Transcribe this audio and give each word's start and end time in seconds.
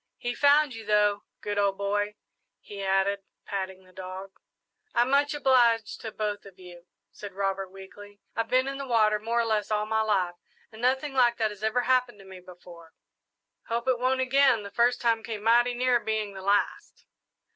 He 0.17 0.33
found 0.33 0.73
you, 0.73 0.83
though. 0.83 1.25
Good 1.41 1.59
old 1.59 1.77
boy," 1.77 2.15
he 2.59 2.81
added, 2.81 3.21
patting 3.45 3.83
the 3.83 3.93
dog. 3.93 4.31
"I'm 4.95 5.11
much 5.11 5.35
obliged 5.35 6.01
to 6.01 6.11
both 6.11 6.43
of 6.43 6.57
you," 6.57 6.87
said 7.11 7.33
Robert 7.33 7.69
weakly. 7.69 8.19
"I've 8.35 8.47
been 8.47 8.67
in 8.67 8.79
the 8.79 8.87
water 8.87 9.19
more 9.19 9.39
or 9.41 9.45
less 9.45 9.69
all 9.69 9.85
my 9.85 10.01
life, 10.01 10.33
and 10.71 10.81
nothing 10.81 11.13
like 11.13 11.37
that 11.37 11.51
ever 11.61 11.81
happened 11.81 12.17
to 12.17 12.25
me 12.25 12.39
before." 12.39 12.93
"Hope 13.67 13.87
it 13.87 13.99
won't 13.99 14.21
again 14.21 14.63
the 14.63 14.71
first 14.71 15.01
time 15.01 15.21
came 15.21 15.43
mighty 15.43 15.75
near 15.75 15.99
being 15.99 16.33
the 16.33 16.41
last." 16.41 17.05